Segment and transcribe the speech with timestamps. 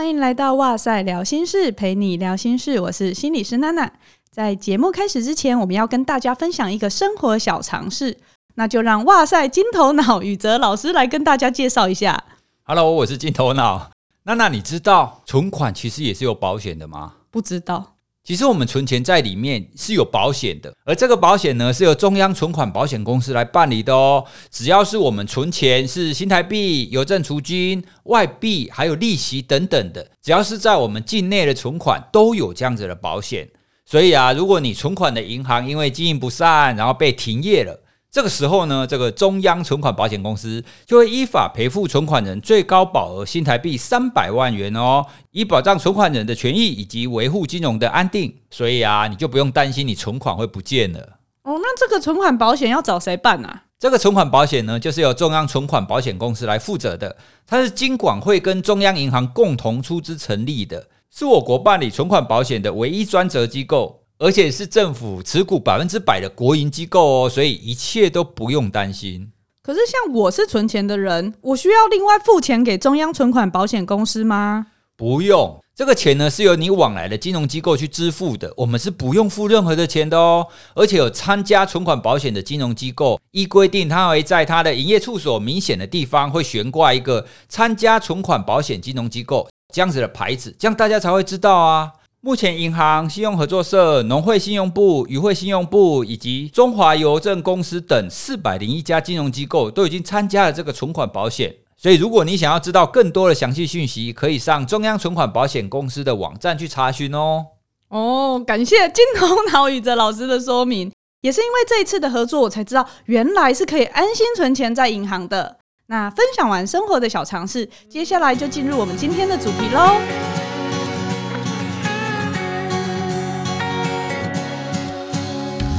[0.00, 2.80] 欢迎来到哇塞聊心事，陪你聊心事。
[2.80, 3.92] 我是心理师娜娜。
[4.30, 8.16] 在节目开始之前，我们要跟大家分享一个生活小常识，
[8.54, 12.24] 那就让哇塞金头脑宇哲老师来跟大家介绍一下。
[12.62, 13.90] Hello，我是金头脑。
[14.22, 17.16] 娜娜，你知道存款其实也是有保险的吗？
[17.30, 17.96] 不知道。
[18.30, 24.24] 其实我们存钱在里面是有保险的，而这个保险呢，是由中央存款保险公司来办理的哦。
[24.52, 33.48] 只要是我们存钱是新台币、邮政储金、外币，还有利息等等的，只要是在我们境内的存款都有这样子的保险。
[33.84, 37.80] 所以啊，如果你存款的银行因为经营不善，然后被停业了。
[38.10, 48.34] 这个时候呢，这个中央存款保险公司就会依法赔付存款人最高保额新台币三百万元哦，以保障存款人的权益以及维护金融的安定。
[48.50, 50.98] 所以啊，你就不用担心你存款会不见了。
[51.44, 53.62] 哦，那这个存款保险要找谁办啊？
[53.78, 63.99] 这个存款保险呢，就是由中央存款保险公司来负责的，它是金管会跟中央银行共同出资成立的，是我国办理存款保险的唯一专责机构。
[64.20, 69.32] 而且是政府持股百分之百的国营机构哦，所以一切都不用担心。
[69.62, 74.66] 可是像我是存钱的人，我需要另外付钱给中央存款保险公司吗？
[74.94, 80.46] 不用，这个钱呢是由你往来的金融机构去支付的，我们是不用付任何的钱的哦。
[80.74, 91.90] 而且有参加存款保险的金融机构，依规定，它会在它的营业处所明显的地方会悬挂一个参加存款保险金融机构这样子的牌子，这样大家才会知道啊。
[92.22, 101.54] 目前，银行、信用合作社、农会信用部、渔会信用部以及中华邮政公司等四百零一家金融机构都已经参加了这个存款保险。
[101.78, 107.46] 所以，如果你想要知道更多的详细讯息，可以上中央存款保险公司的网站去查询哦。
[107.88, 115.56] 哦，感谢金头脑宇哲老师的说明，也是因为这一次的合作，我才知道原来是可以安心存钱在银行的。
[115.86, 120.49] 那分享完生活的小常识，接下来就进入我们今天的主题喽。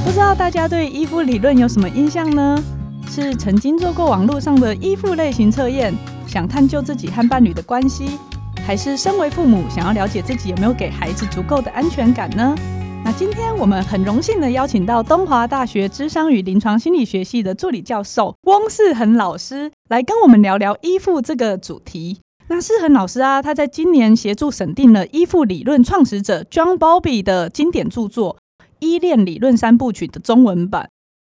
[0.04, 2.62] 不知道大家对依附理论有什么印象呢？
[3.08, 5.94] 是曾经做过网络上的依附类型测验，
[6.26, 8.18] 想探究自己和伴侣的关系，
[8.66, 12.54] 还是身为父母想要了解自己有没有给孩子足够的安全感呢？
[13.04, 22.18] 那今天我们很荣幸的邀请到东华大学智商与临床心理学系的助理教授翁世恒老师来跟我们聊聊依附这个主题。
[22.48, 28.36] 那世恒老师啊，他在今年协助审定了依附理论创始者 John b o b b y 的经典著作。
[28.82, 30.90] 依恋理论三部曲的中文版，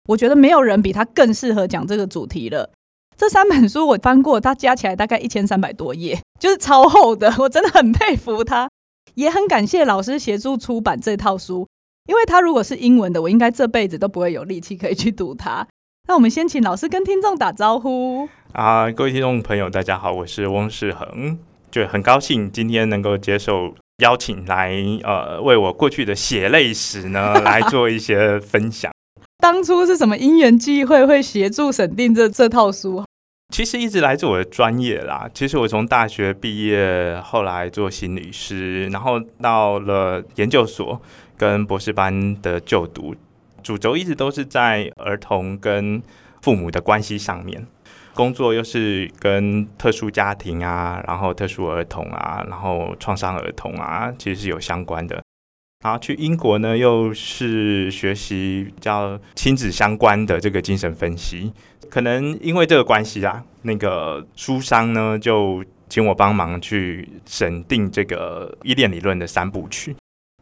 [0.09, 2.71] 我觉得没有人比他更适合讲这个主题了。
[3.15, 7.31] 这三本书我翻过，它加起来大概一千三百多页，就是超厚的。
[7.37, 8.67] 我真的很佩服他，
[9.13, 11.67] 也很感谢老师协助出版这套书。
[12.09, 15.67] 因为他如果是英文的，我应该这辈子都不会有力气可以去读它。
[16.09, 21.37] 那我们先请老师跟听众打招呼啊，各位听众朋友，大家好，我是翁世恒，
[21.69, 23.75] 就很高兴今天能够接受。
[23.97, 28.91] 邀请来，呃，为我过去的血泪史呢 来做一些分享。
[29.37, 33.03] 当初是什么因缘际会会协助审定这这套书？
[33.53, 35.29] 其实一直来自我的专业啦。
[35.33, 40.99] 其实我从大学毕业，后来做心理师，然后到了研究所
[41.37, 43.15] 跟博士班的就读，
[43.61, 46.01] 主轴一直都是在儿童跟
[46.41, 47.65] 父母的关系上面。
[48.15, 55.21] 工作又是跟特殊家庭啊，然后特殊儿童啊，然后创伤儿童啊，其实是有相关的。
[55.83, 61.51] 然后去英国呢，又是学习叫亲子相关的这个精神分析。
[61.89, 69.93] 可能因为这个关系啊，那个书商呢就请我帮忙去审定这个依恋理论的三部曲。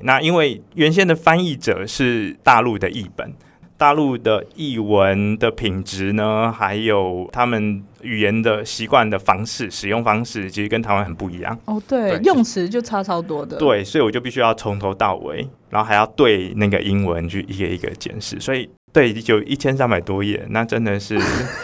[0.03, 3.33] 那因为原先的翻译者是大陆的译本。
[3.77, 11.57] 大陆的译文的品质呢，还有他们语言的习惯的方式、使用方式，其实跟台湾很不一样。
[11.65, 13.57] 哦，对，对用词就差超多的。
[13.57, 18.39] 对，所以我就必须要从头到尾，然后还要对那个英文去一个一个检视。
[18.39, 21.19] 所以，对，就一千三百多页，那真的是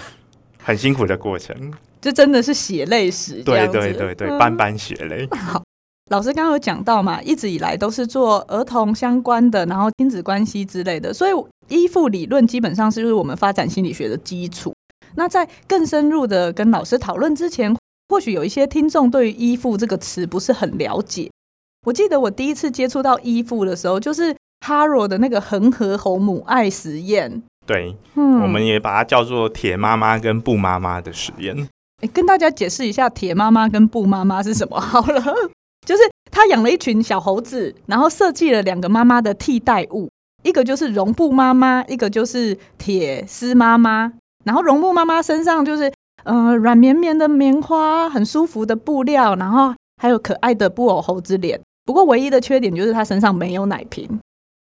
[0.61, 1.55] 很辛苦的过程。
[2.01, 5.27] 这真的是血泪史，对对对对，斑斑血泪。
[5.31, 5.63] 好。
[6.09, 11.31] 老师刚刚有讲到嘛，一直以来都是做儿童相关的，然后亲子关系之类的，所以
[11.67, 14.73] 依附理论基本上是就是我们发展心理学的基础。
[15.15, 17.75] 那在更深入的跟老师讨论之前，
[18.09, 21.29] 或许有一些听众对于依附这个词不是很了解。
[21.85, 24.35] 我记得我第一次接触到依附的时候，就是
[24.65, 27.41] 哈罗的那个恒河猴母爱实验。
[27.67, 31.55] 对，嗯，我们也把它叫做铁妈妈跟布妈妈的实验。
[32.01, 35.21] 诶，跟大家解释一下铁妈妈跟布妈妈是什么好了。
[35.85, 40.09] 就是他养了一群小猴子，然后设计了两个妈妈的替代物，
[40.43, 44.13] 一个就是绒布妈妈，一个就是铁丝妈妈。
[44.45, 45.91] 然后绒布妈妈身上就是
[46.23, 51.59] 呃软绵绵的棉花，很舒服的布料，然后还有可爱的布偶猴子脸。
[51.85, 54.19] 不过唯一的缺点就是它身上没有奶瓶。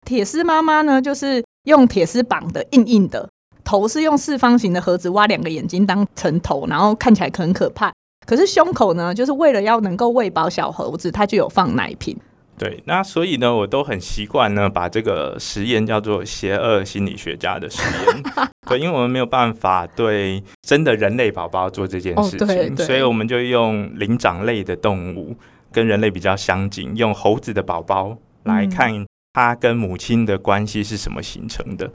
[0.06, 3.28] 铁丝妈妈呢，就是用铁丝绑的，硬硬的，
[3.64, 7.92] 头是用四方形的盒子挖两个眼睛当成头，然后看起来很可怕。
[8.26, 12.18] 可是胸口呢，就是为了要能够喂饱小猴子，它就有放奶瓶。
[12.58, 18.24] 对，那所以呢，我都很习惯呢，把这个实验叫做邪恶心理学家的实验。
[18.66, 25.36] 对，因为我们没有办法对真的人类宝宝做这件事情，哦、对对，所以我们就用灵长类的动物，
[25.72, 31.88] 跟人类比较相近，用猴子的宝宝来看它跟母亲的关系是什么形成的。
[31.88, 31.92] 嗯、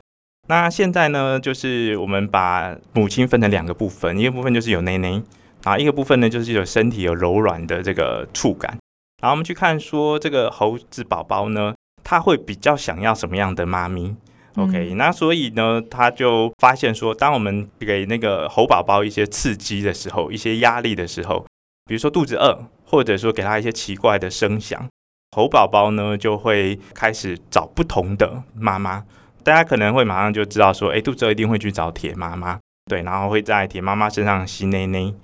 [0.48, 5.22] 那现在呢，就是我们把母亲分成两个部分，一个部分就是有内内，
[5.64, 8.78] 啊，一个部分呢就是有身体有柔软的这个触感。
[9.22, 14.16] 然后我们去看说，这个猴子宝宝呢，他会比较想要什么样的妈咪
[14.56, 21.44] ？OK，那所以呢，他就发现说，当我们给那个猴宝宝一些刺激的时候，一些压力的时候，
[21.84, 24.88] 比如说肚子饿，或者说给他一些奇怪的声响，
[25.36, 29.04] 猴宝宝呢就会开始找不同的妈妈。
[29.44, 35.14] 大家可能会马上就知道说，哎，肚子饿一定会去找铁妈妈，对，然后会在铁妈妈身上吸内内。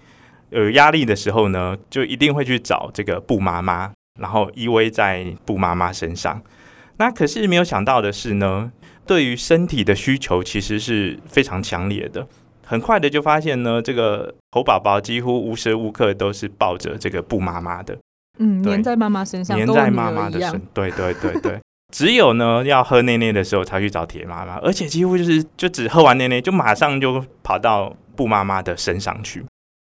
[0.50, 6.40] 有压力的时候呢，就一定会去找这个布妈妈，然后依偎在布妈妈身上。
[6.98, 8.70] 那可是没有想到的是呢，
[9.06, 12.26] 对于身体的需求其实是非常强烈的。
[12.64, 17.96] 很快的就发现呢，这个猴宝宝几乎无时无刻都是抱着这个布妈妈的，
[18.38, 21.60] 嗯，粘在妈妈身上，粘在妈妈的身，对对对对。
[21.94, 29.44] 只有呢要喝奶奶的时候才去找铁妈妈，而且几乎就是就只喝完奶奶就马上就跑到布妈妈的身上去。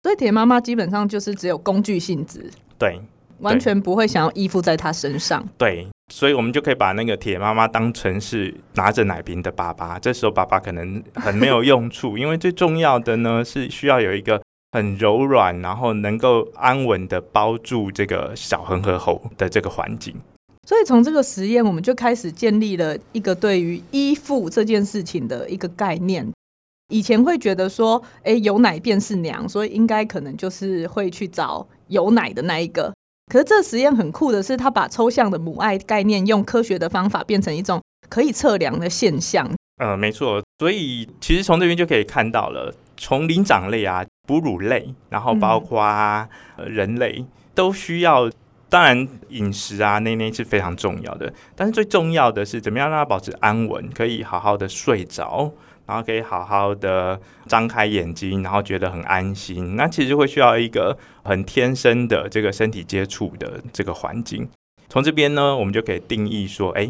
[0.03, 2.99] 所以铁妈妈基本上就是只有工具性质，对，
[3.41, 5.47] 完全不会想要依附在她身上。
[5.59, 9.99] 对，所以我们就可以把那个铁妈妈当成是拿着奶瓶的爸爸。
[9.99, 14.41] 这时候爸爸可能很没有 用处，因为最重要的呢是需要有一个
[14.73, 20.15] 很柔软，然后能够安稳的包住这个小恒河猴的这个环境。
[20.67, 26.27] 所以从这个实验，我们就开始建立了一个对于依附这件事情的一个概念。
[26.91, 32.93] 以前会觉得说，哎，有奶便是娘，所以应该可能就是会去找有奶的那一个。
[33.33, 39.51] 可是这实验很酷的是，他把抽象的母爱概念用科学的方法变成一种可以测量的现象。
[39.79, 40.43] 呃，没错。
[40.59, 46.29] 所以其实从这边就可以看到了，从灵长类啊、哺乳类，然后包括、呃、
[46.67, 48.31] 人类，都需要。
[48.69, 51.33] 当然饮食啊，那那是非常重要的。
[51.57, 55.51] 但是最重要的是，怎么样让它保持安稳，可以好好的睡着。
[55.91, 59.75] 然后可以好好的张开眼睛，然后觉得很安心。
[59.75, 64.49] 那其实会需要一个很天生的这个身体接触的这个环境。
[64.89, 66.89] 从这边呢，我们就可以定义说，哎，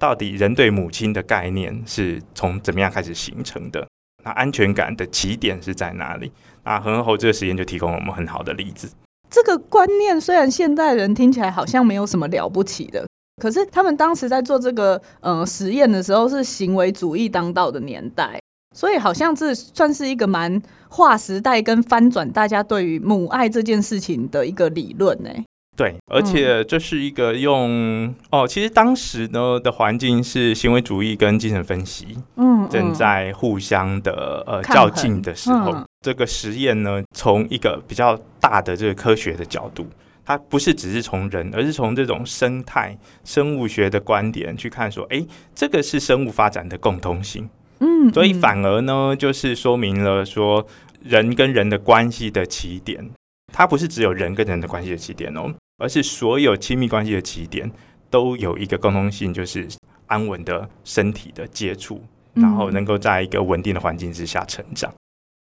[0.00, 3.86] 到底人对母亲的概念是从怎么样开始形成的？
[4.24, 6.32] 那安全感的起点是在哪里？
[6.64, 8.90] 那恒河猴这个实验就提供了我们很好的例子。
[9.30, 13.06] 这个观念虽然现代人听起来好像没有什么了不起的。
[13.40, 18.38] 可是他们当时在做这个呃实验的时候，是行为主义当道的年代，
[18.76, 20.60] 所以好像这算是一个蛮
[20.90, 25.30] 划时代跟翻转大家对于母爱这件事情的一个理论呢。
[25.76, 39.86] 对，而且这是一个用、嗯、哦，其实当时呢的环境是行为主义跟精神分析嗯正在互相的呃较劲的时候，嗯、这个实验呢从一个比较大的这个科学的角度。
[40.30, 45.26] 它不是只是从人，而是从这种生态生物学的观点去看，说，哎，
[45.56, 47.50] 这个是生物发展的共通性。
[47.80, 50.64] 嗯，所以反而呢，就是说明了说，
[51.02, 53.10] 人跟人的关系的起点，
[53.52, 57.68] 它不是只有人跟人的关系的起点哦，而是所有亲密关系的起点
[58.08, 59.66] 都有一个共通性，就是
[60.06, 62.00] 安稳的身体的接触，
[62.34, 64.94] 然后能够在一个稳定的环境之下成长。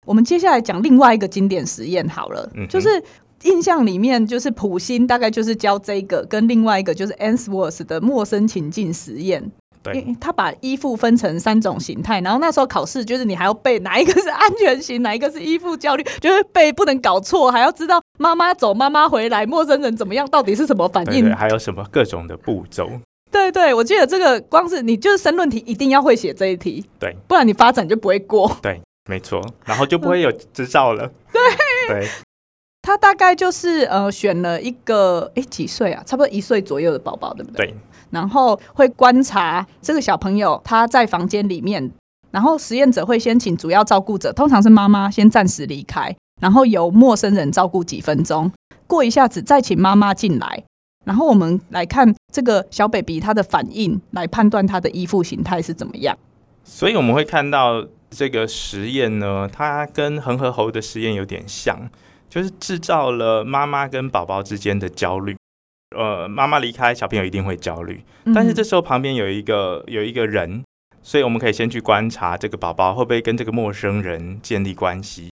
[0.06, 3.02] 我们接下来讲另外一个经典实验好了，嗯，就是。
[3.44, 9.50] 印象里面就是普心大概就是教这个，跟另外一个就是 Ainsworth 的陌生情境实验。
[9.80, 21.22] 对，他把依附分成三种形态，然后那时候考试就是你还要背哪一个是安全型，哪一个是依附焦虑，就是背不能搞错，还要知道妈妈走妈妈回来，陌生人怎么样，到底是什么反应？
[21.22, 22.90] 对，对， 还有什么各种的步骤？
[23.30, 28.50] 对对，我记得这个光是你就是申论题一定要会写这一题，对，不然你发展就不会过。
[28.60, 31.08] 对，没错，然后就不会有执照了。
[31.32, 31.40] 对
[32.00, 32.08] 对。
[32.88, 37.66] 他大概就是呃选了一个诶几岁啊，差不多一岁左右的宝宝，对不对？
[37.66, 37.74] 对。
[38.08, 41.90] 然后会观察这个小朋友他在房间里面，
[42.30, 48.50] 然后实验者会先请主要照顾者，通常是妈妈先暂时离开，然后由陌生人照顾几分钟，
[48.86, 50.64] 过一下子再请妈妈进来，
[51.04, 56.16] 然后我们来看这个小 baby 他的反应，来判断他的依附形态是怎么样。
[56.64, 61.90] 所以我们会看到这个实验呢，它跟恒河猴的实验有点像。
[62.28, 65.36] 就是制造了妈妈跟宝宝之间的焦虑。
[65.96, 68.04] 呃，妈妈离开，小朋友一定会焦虑。
[68.34, 70.62] 但是这时候旁边有一个有一个人，
[71.02, 75.30] 所以我们可以先去观察这个宝宝会不会跟这个陌生人建立关系。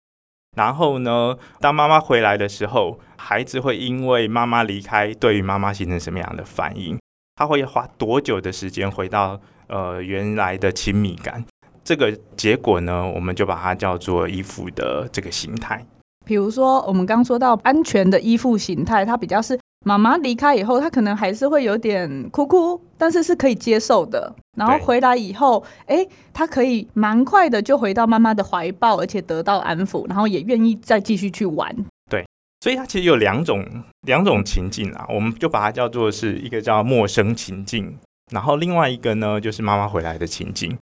[0.56, 6.98] 然后呢，当妈妈回来的时候，孩子会因为妈妈离开，对于妈妈形成什么样的反应？
[7.36, 9.38] 他会花多久的时间回到
[9.68, 11.46] 呃原来的亲密感？
[11.84, 15.86] 这个结果呢，我们就把它叫做依附的这个形态。
[16.26, 19.58] 比如说，我们刚说到安全的依附形态，它比较是。
[19.88, 24.36] 妈妈离开以后，他可能还是会有点哭哭，但是是可以接受的。
[24.58, 31.72] 然后回来以后，哎对，他可以蛮快的就回到妈妈的怀抱，而且得到安抚，然后也愿意再继续去玩。
[32.10, 32.26] 对，
[32.62, 33.64] 所以它其实有两种
[34.08, 37.96] 两种情境啊，我们就把它叫做是一个叫陌生情境，
[38.32, 40.76] 然后另外一个呢就是妈妈回来的情境。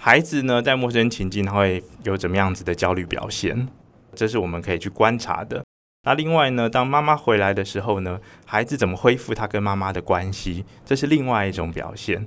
[0.00, 3.68] 孩子呢在陌生情境他会有怎么样子的焦虑表现？
[4.16, 5.62] 这是我们可以去观察的。
[6.04, 10.64] 那另外呢，当妈妈回来的时候呢，孩子怎么恢复他跟妈妈的关系？
[10.84, 12.26] 这是另外一种表现。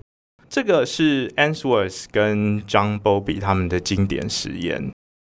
[0.50, 4.92] 这个是 Ainsworth 跟 John Bowlby 他们的经典实验。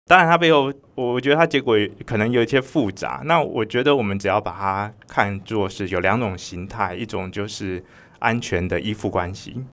[0.06, 3.22] 当然，它背后我觉得它结果可能有一些复杂。
[3.24, 7.82] 那我觉得我们只要把它看作是有两种形态，一种就是
[8.18, 9.64] 安全的依附关系。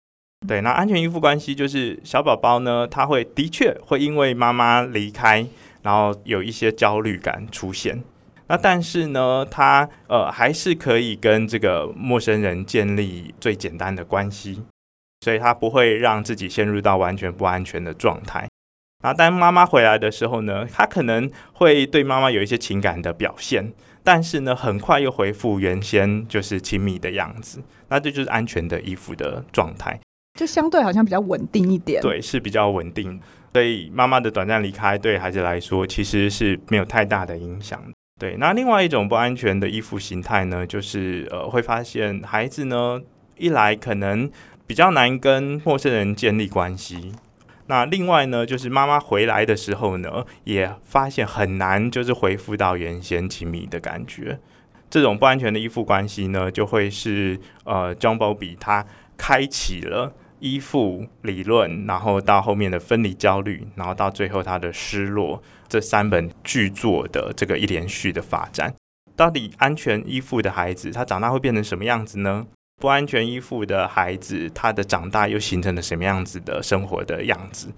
[0.48, 5.46] 对，那安全依附关系就是小宝宝呢，他会的确会因为妈妈离开，
[5.82, 8.04] 然后有一些焦虑感出现。
[8.48, 14.62] 那但是呢，他呃还是可以跟这个陌生人建立最简单的关系，
[15.22, 18.48] 所以他不会让自己陷入到完全不安全的状态。
[19.04, 23.72] 那当妈妈回来的时候呢，他可能会对妈妈有一些情感的表现，
[24.04, 27.64] 但是呢，很快又恢复原先就是亲密的样子。
[27.88, 30.00] 那这就是安全的依附的状态，
[30.38, 32.02] 就相对好像比较稳定一点。
[32.02, 33.20] 对，是比较稳定。
[33.54, 37.82] 所以妈妈的短暂离开对孩子来说其实是没有太大的影响。
[38.20, 43.02] 对，那另外一种不安全的依附形态呢，就是呃，会发现孩子呢，
[43.38, 44.30] 一来可能
[44.68, 47.14] 比较难跟陌生人建立关系，
[47.66, 54.40] 那另外呢，就是妈妈回来的时候呢，也发现很难就是恢复到原先亲密的感觉。
[54.90, 58.86] 这种不安全的依附关系呢，就会是呃，John Bowlby 他
[59.18, 65.42] 开启了依附理论，然后到后面的分离焦虑，然后到最后他的失落。
[65.70, 68.74] 这三本巨作的这个一连续的发展，
[69.16, 72.46] 到底安全依附的孩子他长大会变成什么样子呢？
[72.82, 77.70] 不安全依附的孩子他的长大又形成了什么样子的生活的样子？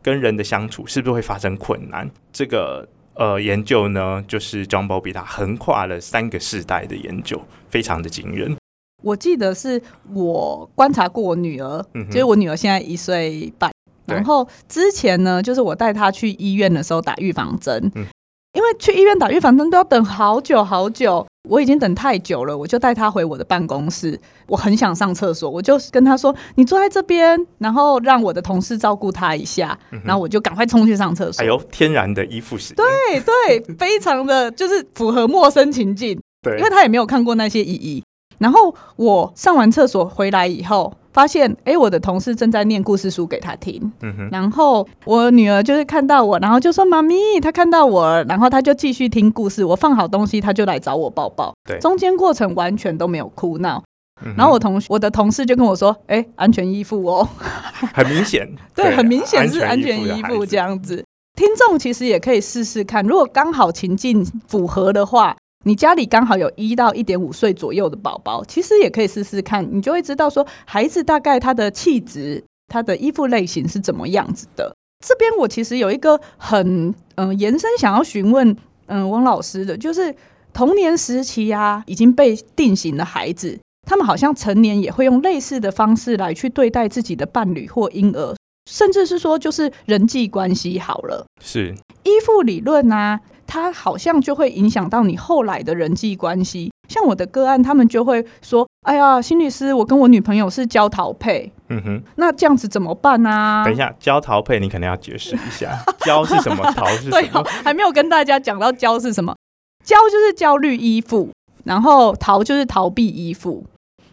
[0.00, 2.10] 跟人的相处是不是会发生困难？
[2.32, 8.56] 这个呃研究呢，就是 John Bowlby 他横跨了三个世代的研究，非常的惊人。
[9.02, 9.80] 我记得是
[10.14, 13.70] 我观察过我女儿，嗯、哼就是我女儿现在一岁半。
[14.06, 18.04] 然后之前呢，就是我带她去医院的时候打预防针，嗯、
[18.52, 24.18] 因为去医院打预防针都要等好久好久，我已经等太久了，我就带她回我的办公室。
[24.48, 29.78] 我很想上厕所，我就跟她说：“你坐在这边，然后让我的同事照顾她一下。
[29.92, 31.42] 嗯”然后我就赶快冲去上厕所。
[31.42, 32.86] 哎呦，天然的依附型，对
[33.20, 36.20] 对，非常的就是符合陌生情境。
[36.42, 38.02] 对，因为他也没有看过那些意义。
[38.42, 40.92] 然后我上完厕所回来以后。
[41.12, 43.92] 发现，哎，我的同事正在念故事书给他听。
[44.00, 44.28] 嗯哼。
[44.32, 49.62] 然后我女儿就是看到我，然后就说：“妈咪，她看到我。”然后她就继续听故事。
[49.62, 51.52] 我放好东西，她就来找我抱抱。
[51.68, 51.78] 对。
[51.80, 53.84] 中间过程完全都没有哭闹。
[54.24, 54.34] 嗯。
[54.38, 57.28] 然后我同我的同事就跟我说：“哎，安全依附哦。
[57.92, 58.48] ”很明显。
[58.74, 61.04] 对，对，很明显是安全依附这样子。
[61.36, 65.36] 听众其实也可以试试看，如果刚好情境符合的话。
[65.64, 74.74] 你家里刚好有一到一点五岁左右的宝宝，其实也可以试试看，你就会知道说孩子大概他的气质、他的衣服类型是怎么样子的。
[75.06, 80.14] 这边我其实有一个很嗯、呃、延伸想要询问嗯汪老师的，就是
[80.52, 88.34] 童年时期啊已经被定型的孩子，他们好像成年也会用类似的方式来去对待自己的伴侣或婴儿，
[88.70, 93.20] 甚至是说就是人际关系好了，是依附理论啊。
[93.52, 103.62] 他好像就会影响到你后来的人际关系，像我的个案，他们就会说：“哎呀，心理师，我跟我女朋友是交桃配。”嗯哼，那这样子怎么办呢、啊？
[103.62, 106.64] 等一下，交桃配你可能要解释一下， 交是什么？
[106.72, 107.20] 桃是什么？
[107.20, 109.36] 对、哦，还没有跟大家讲到交是什么。
[109.84, 111.28] 交就是焦虑依附，
[111.64, 113.62] 然后逃就是逃避依附。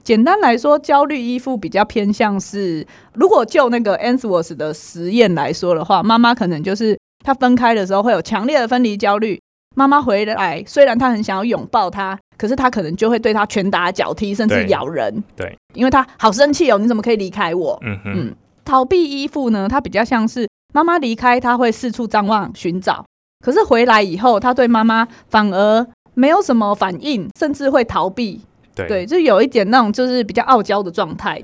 [0.04, 7.00] 简单来说，焦虑依附比较偏向是，如果就那个 Ainsworth 的实验来说的话，妈妈可能就是。
[7.24, 9.40] 他分开的时候会有强烈的分离焦虑，
[9.76, 15.24] 妈妈回来虽然他很想要拥抱他，可是他可能就会对他拳打脚踢，甚至咬人。
[15.36, 17.78] 对，因为他好生气哦，你怎么可以离开我？
[17.84, 19.68] 嗯哼嗯，逃避依附呢？
[19.68, 23.06] 他比较像是妈妈离开，他会四处张望寻找，
[23.46, 28.42] 可是回来以后，他对妈妈反而没有什么反应，甚至会逃避。
[28.76, 31.42] 对，对，就有一点那种就是比较傲娇的状态。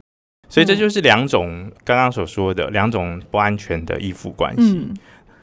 [0.48, 4.78] 所以这就是两种刚刚所说的两种不安全的依附关系。
[4.78, 4.94] 嗯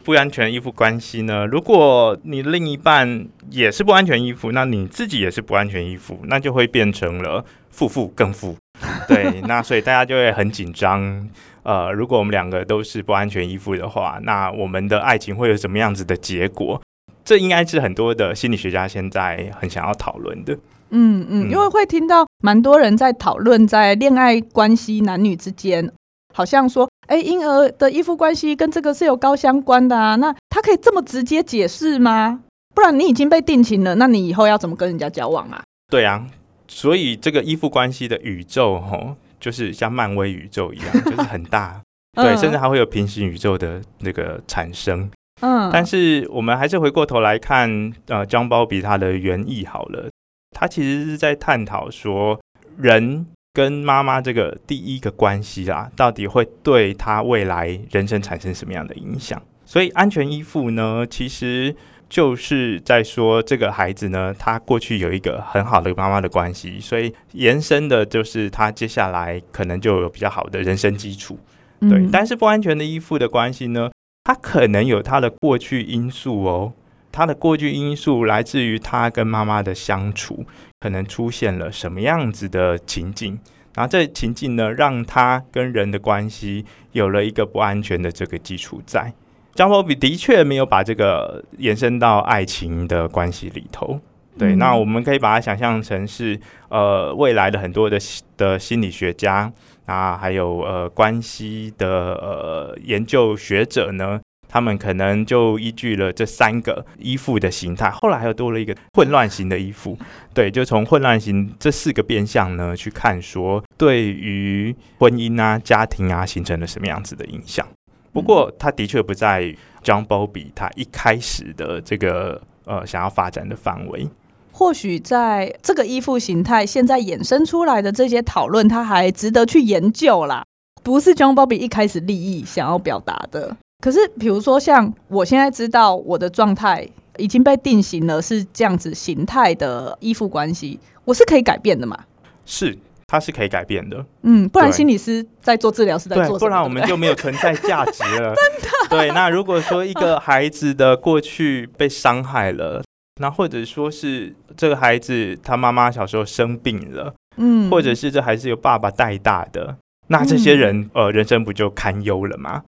[0.04, 1.46] 不安全依附关系呢？
[1.46, 8.56] 如果你另一半也是不安全依附，那你自己也是不安全依附，那就会变成了负负更负。
[9.06, 11.28] 对，那所以大家就会很紧张。
[11.62, 16.80] 呃，如果我们两个都是不安全依附的话，那我们的爱情会有什么样子的结果？
[17.24, 20.58] 这应该是很多的心理学家现在很想要讨论的。
[20.90, 25.92] 嗯嗯，因为会听到蛮多人在讨论在恋爱关系男女之间。
[26.32, 30.16] 好像说，哎，婴儿的依附关系跟这个是有高相关的啊。
[30.16, 32.40] 那他可以这么直接解释吗？
[32.74, 35.62] 不然你已经被定情了，那你以后要怎么跟人家交往啊？
[35.90, 36.26] 对啊，
[36.66, 41.82] 所以这个依附关系的宇宙，吼，就是像漫威宇宙一样， 就是很大，
[42.14, 45.10] 对，甚至还会有平行宇宙的那个产生。
[45.42, 50.08] 嗯，但是我们还是回过头来看，呃，张包比他的原意好了，
[50.56, 52.40] 他其实是在探讨说
[52.78, 53.26] 人。
[53.52, 59.40] 跟妈妈这个第一个关系啊，到底会对他未来人生产生什么样的影响？
[59.64, 61.74] 所以安全依附呢，其实
[62.08, 71.38] 就是在说这个孩子呢，他过去有一个很好的妈妈的关系，所以延伸的就是他接下来可能就有比较好的人生基础。
[71.80, 73.90] 对，嗯、但是不安全的依附的关系呢，
[74.24, 76.72] 他可能有他的过去因素哦。
[77.12, 80.44] 他的过去因素来自于他跟妈妈的相处，
[80.80, 83.38] 可能出现了什么样子的情境，
[83.74, 89.12] 然后这情境呢，让他跟人的关系有了一个不安全的这个基础在。
[89.54, 94.00] 张伯比的确没有把这个延伸到爱情的关系里头，
[94.38, 96.40] 对，嗯、那我们可以把它想象成是
[96.70, 97.98] 呃未来的很多的
[98.38, 99.52] 的心理学家
[99.84, 104.18] 啊，还有呃关系的呃研究学者呢。
[104.52, 109.98] 他们可能就依据了这三个依附的形态，后来还有多了一个混乱型的依附，
[110.34, 117.66] 对，就从混乱型这四个变相呢去看，说对于婚姻啊、家庭啊形成了什么样子的影响。
[118.12, 124.06] 不过，他的确不在 John Bowlby 他一开始的这个呃想要发展的范围。
[124.52, 130.44] 或许在这个依附形态现在衍生出来的这些讨论，他还值得去研究啦，
[130.82, 133.56] 不是 John Bobby 一开始立意想要表达的。
[133.82, 141.98] 可是，比如说，像我现在知道我的状态已经被定型了，是这样子形态的依附关系，我是可以改变的嘛？
[142.46, 144.06] 是，它是可以改变的。
[144.22, 146.38] 嗯，不然心理师在做治疗是在做什么？
[146.38, 148.32] 不然我们就没有存在价值了。
[148.38, 148.88] 真的？
[148.88, 149.10] 对。
[149.10, 152.84] 那如果说一个孩子的过去被伤害了，
[153.20, 162.62] 那或者说是这个孩子他妈妈小时候生病了，嗯，或者是这孩子由爸爸带大的，那这些人、嗯、呃人生不就堪忧了吗？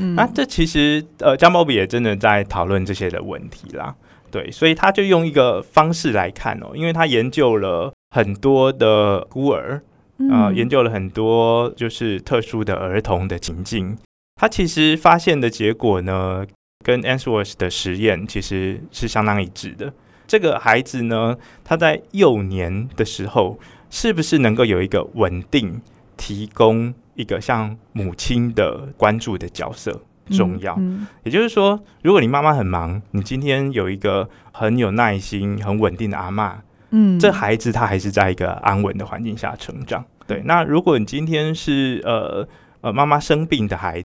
[0.00, 3.94] 嗯，那这其实呃，张宝比也真的在讨论这些的问题啦，
[4.30, 9.82] 对，所以他就用一个方式来看哦，因为他研究了很多的孤儿，
[10.30, 13.96] 啊、呃，研究了很多就是特殊的儿童的情境，
[14.36, 16.46] 他其实发现的结果呢，
[16.84, 19.92] 跟 Ainsworth 的实验其实是相当一致的。
[20.26, 25.80] 这个孩子呢，他在幼年的时候，是不是能够有一个稳定
[26.18, 26.92] 提供？
[27.16, 30.00] 一个像母亲的关注的角色
[30.30, 40.04] 重要，嗯嗯、也就是说，如果你妈妈很忙，你今天有一个很有耐心、很稳定的阿妈，嗯，这孩子他还是在一个安稳的环境下成长。
[40.26, 42.46] 对，那如果你今天是呃
[42.80, 44.04] 呃妈妈生病的孩子，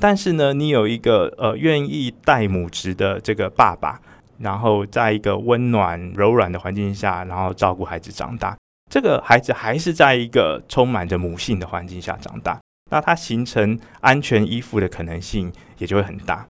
[0.00, 4.00] 但是呢，你有一个呃愿意带母职的这个爸爸，
[4.38, 8.56] 然后在一个温暖柔软的环境下，然后照顾孩子长大。
[8.88, 12.58] 这个孩子还是在一个充满着母性的环境下长大，
[12.90, 16.46] 那他形成安全依附的可能性也就会很大。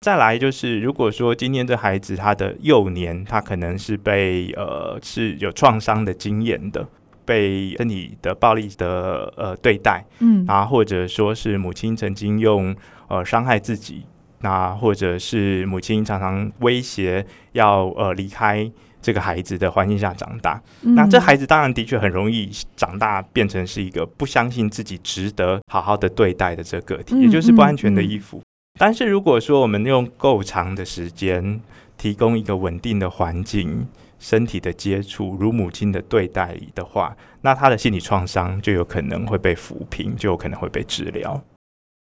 [0.00, 6.86] 再来就是，如果说今天这孩子他的幼年，他可能是被呃是有创伤的经验的，
[7.24, 12.74] 被身体的暴力的呃对待，嗯，啊，或者说是母亲曾经用
[13.08, 14.06] 呃伤害自己，
[14.38, 18.70] 那或者是母亲常常威胁要呃离开。
[19.02, 28.38] 这个孩子的环境下长大，嗯、那这孩子当然的确很容易长大变成是一个不相信自己值得好好的对待的这个个体，嗯、也就是不安全的依附。
[28.38, 28.44] 嗯嗯、
[28.78, 31.60] 但是如果说我们用够长的时间
[31.96, 33.86] 提供一个稳定的环境、
[34.18, 41.42] 身体的接触、如母亲的对待的话，那他的心理创伤就有可能会被抚平，就有可能会被治疗。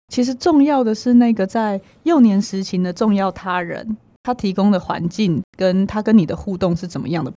[0.09, 3.97] 其实重要的是那个在幼年时期的重要他人。
[4.23, 7.31] 他提供的环境跟他跟你的互动是怎么样的？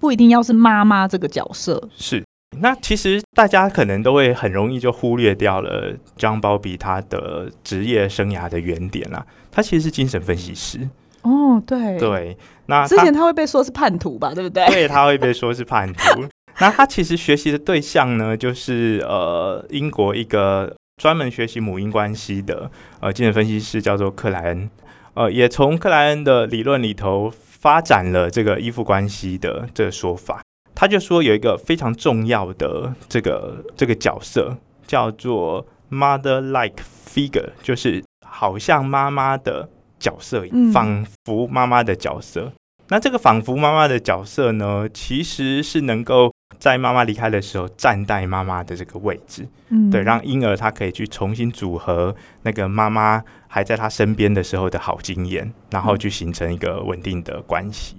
[0.00, 1.88] 不一定要是妈妈这个角色。
[1.96, 2.24] 是，
[2.60, 9.24] 那其实大家可能都会很容易就忽略掉了 John Bowlby 他的职业生涯的原点啦。
[9.52, 10.88] 他其实是精神分析师。
[11.22, 14.66] 哦，对对，那之前他会被说是叛徒吧，对不对？
[14.66, 16.24] 对，他会被说是叛徒。
[16.58, 24.68] 那他其实学习的对象呢，就是呃，英国一个专门学习母婴关系的呃精神分析师，叫做克莱恩。
[25.14, 30.42] 呃，也从克莱恩的理论里头发展了这个依附关系的这个说法。
[30.74, 39.68] 他就说有一个非常重要的这个这个角色，叫做 mother-like figure，就是好像妈妈的
[40.00, 42.44] 角色，仿佛妈妈的角色。
[42.46, 42.52] 嗯、
[42.88, 46.31] 那这个仿佛妈妈的角色呢，其实是能够
[46.62, 57.96] 在妈妈离开的时候，站在妈妈的这个位置，嗯，对，让婴儿他可以去重新组合那个妈妈还在他身边的时候的好经验，然后去形成一个稳定的关系。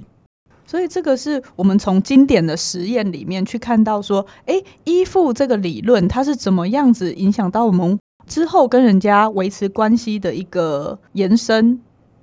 [0.66, 11.82] 所以这个是我们从经典的实验里面去看到说，哎，依附这个理论它是怎么样子影响到我们之后跟人家维持关系的一个延伸。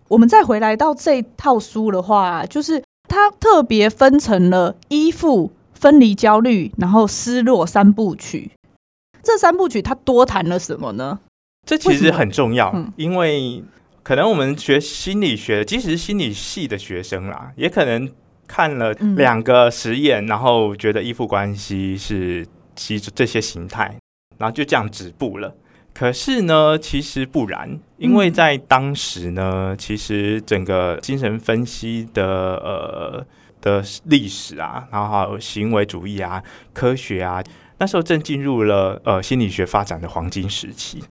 [0.09, 8.53] 我们再回来到这套书的话，就是它特别分成了依附、分离焦虑，然后失落三部曲。
[9.23, 11.19] 这三部曲它多谈了什么呢？
[11.67, 13.65] 这其实很重要，嗯、因为
[14.03, 18.09] 可能我们学心理学，即使是心理系的学生啦，也可能。
[18.53, 23.95] 看了两个实验，嗯、然后觉得依附关系是其这些形态，
[24.39, 25.55] 然后就这样止步了。
[25.95, 32.25] 可是呢，其实不然，因为在当时呢，嗯、其实整个精神分析的
[32.57, 33.25] 呃
[33.61, 36.43] 的历史啊，然后还有行为主义啊、
[36.73, 37.43] 科学啊，
[37.79, 41.03] 那时候正进入了呃心理学发展的黄金时期。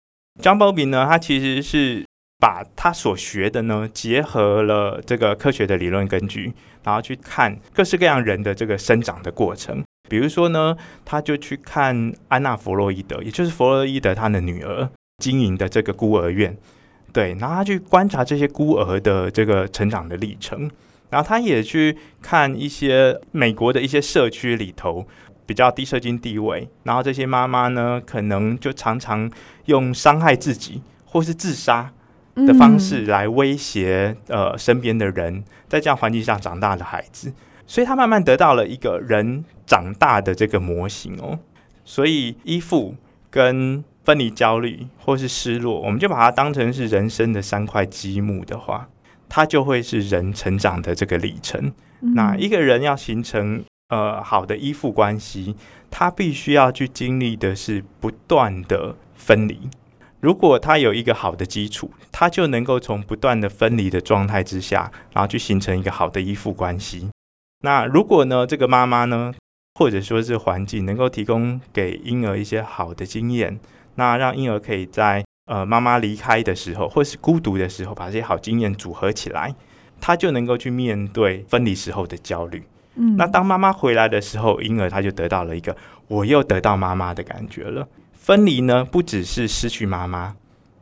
[0.41, 2.05] John Bowlby 呢，他其实是。
[2.41, 6.53] 把他所学的呢，结合了这个科学的理论根据，
[6.85, 9.83] 然后去看各式各样人的这个生长的过程。
[10.09, 16.55] 比如说呢，他就去看安娜·弗洛伊德，也就是弗洛伊德他的女儿经营的这个孤儿院，
[17.11, 20.71] 对，然后他去观察这些孤儿的这个成长的历程，
[21.09, 25.07] 然后他也去看一些美国的一些社区里头
[25.45, 29.29] 比较低社经地位，然后这些妈妈呢，可能就常常
[29.65, 31.91] 用伤害自己或是自杀。
[32.47, 37.33] 的方式来威胁呃身边的人，在这样环境下长大的孩子，
[37.67, 41.37] 所以他慢慢得到了一个人长大的这个模型哦。
[41.83, 42.95] 所以依附
[43.29, 48.87] 跟分离焦虑或是失落，我们就把它当成是人生的三块积木的话，
[49.29, 51.71] 它就会是人成长的这个里程。
[52.01, 55.55] 嗯、那一个人要形成呃好的依附关系，
[55.91, 59.69] 他必须要去经历的是不断的分离。
[60.19, 67.09] 如果他有一个好的基础，他就能够从不断的分离的状态之下，然后去形成一个好的依附关系。
[67.61, 69.33] 那如果呢，这个妈妈呢，
[69.75, 73.59] 或者说是环境能够提供给婴儿一些好的经验，
[73.95, 79.53] 那让婴儿可以在呃妈妈离开的时候，或是孤独的时候，把这些好经验组合起来，
[79.99, 82.63] 他就能够去面对分离时候的焦虑。
[82.95, 85.75] 嗯，那当妈妈回来的时候，婴儿他就得到了一个
[86.07, 87.87] 我又得到妈妈的感觉了。
[88.13, 90.35] 分离呢，不只是失去妈妈，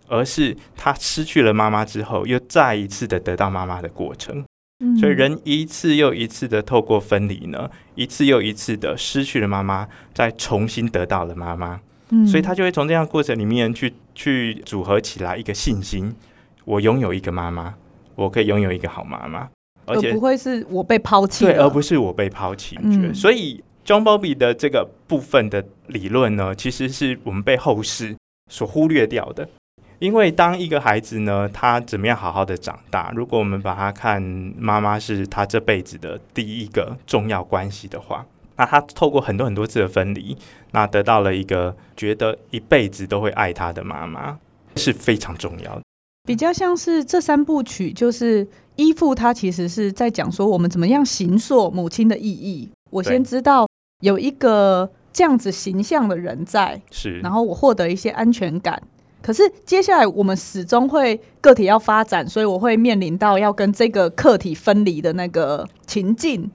[0.10, 4.44] 而是他失去了妈妈之后，又再一次的得到妈妈的过程。
[4.84, 11.80] 嗯，所以人一次又一次的透过分离呢，一次又一次的失去了妈妈，再重新得到了妈妈。
[12.10, 16.14] 嗯，所以他就会从这样的过程里面去去组合起来一个信心：
[16.66, 17.76] 我拥有一个妈妈，
[18.16, 19.48] 我可以拥有一个好妈妈，
[19.86, 22.78] 而且而不会是我被抛弃，对，而不是我被抛弃。
[22.82, 23.64] 嗯，所以。
[23.88, 28.14] John Bowlby 的这个部分的理论呢，其实是我们被后世
[28.52, 29.48] 所忽略掉的。
[30.00, 34.22] 因为当一个孩子呢，他怎么样好好的长大，如果我们把他看
[34.58, 38.26] 妈妈是他这辈子的第一个重要关系的话，
[38.58, 40.38] 那他透过很多很多次的分离，
[40.72, 44.38] 那得到了一个觉得一辈子都会爱他的妈妈，
[44.76, 45.82] 是非常重要的。
[46.28, 52.70] 比较像是这三部曲，就是依附，他其实是在讲说我们怎么样形塑母亲的意义。
[52.90, 53.66] 我先知道。
[54.02, 58.80] 有一个这样子形象的人在，是，然后我获得一些安全感。
[59.24, 66.48] 可是接下来我们始终会个体要发展，所以我会面临到要跟这个客体分离的那个情境。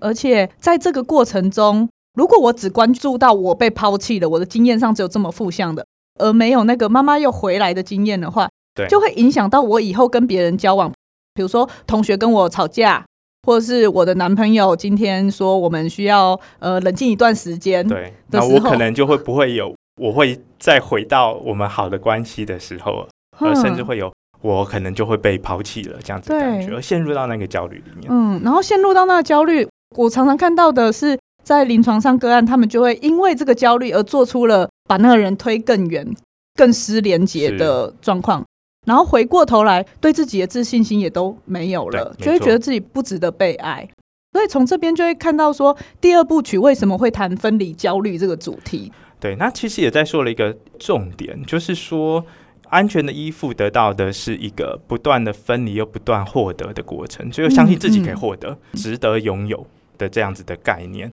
[0.00, 5.84] 而且在这个过程中，如果我只关注到我被抛弃了，我的经验上只有这么负向的，
[6.18, 10.92] 而没有那个妈妈又回来的经验的话，对，就会影响到我以后跟别人交往。
[11.34, 13.04] 比如说同学跟我吵架。
[13.46, 23.06] 或者是我的男朋友今天说我们需要呃冷静一段时间，对，那我可能就会不会有，我会再回到我们好的关系的时候，
[23.38, 28.08] 而甚至会有我可能就会被抛弃了这样子的感觉，而陷入到那个焦虑里面。
[28.10, 36.06] 嗯，然后陷入到那个焦虑，我常常看到的是在临床上个案，他们就会因为这个焦虑而做出了把那个人推更远、
[36.54, 38.44] 更失连结的状况。
[38.86, 43.88] 然后回过头来对自己的自信心也都没有了，就会觉得自己不值得被爱。
[44.32, 48.92] 所以从这边就会看到说，第二部曲为什么会谈分离焦虑这个主题？
[49.18, 52.24] 对，那其实也在说了一个重点，就是说。
[52.70, 59.66] 安全的依附得到的是一个不断的分离又不断获得的过程，就相信自己可以获得、嗯嗯、值得拥有
[59.98, 61.10] 的这样子的概念。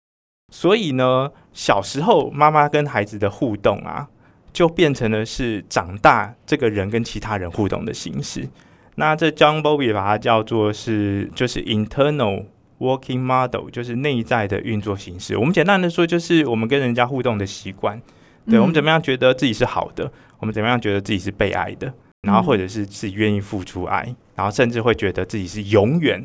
[0.54, 4.08] 所以呢，小时候妈妈跟孩子的互动啊，
[4.52, 8.48] 就变成了是长大这个人跟其他人互动的形式。
[8.96, 12.46] 那这 John Bowlby 把它叫做是就是 internal
[12.78, 15.36] working model，就是内在的运作形式。
[15.36, 18.00] 我们简单的说，就是我们跟人家互动的习惯。
[18.46, 20.12] 对，我们怎么样觉得自己是好的？
[20.38, 21.92] 我们怎么样觉得自己是被爱的？
[22.28, 26.24] 然后或者是自己愿意付出爱，然后甚至会觉得自己是永远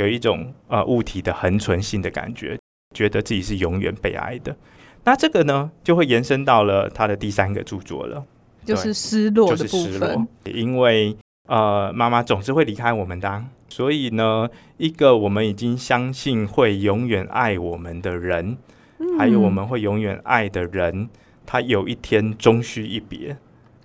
[0.00, 2.58] 有一种呃物体的恒存性的感觉，
[2.94, 4.56] 觉得自己是永远被爱的。
[5.04, 8.24] 那这个呢，就会延伸到了他的第三个著作了，
[8.64, 9.84] 就是失落的部分。
[9.84, 11.14] 就是失落，因为
[11.48, 18.56] 呃，妈妈总是会离开我们的，所以呢，一个我们已经相信会永远爱我们的人，
[18.98, 21.10] 嗯、还有我们会永远爱的人。
[21.44, 23.36] 他有一天终须一别，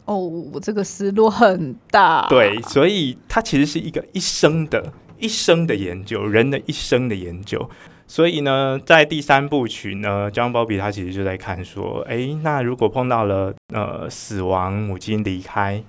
[0.06, 2.28] 哦，这个失落很大。
[2.30, 7.70] 对，所以它其实是一个一生的、一生的研究，人的一生的研究。
[8.08, 15.84] 所以呢，在第三部曲呢，John Bowlby 他其实就在看说，哎，那如果碰到了呃死亡、母亲离开，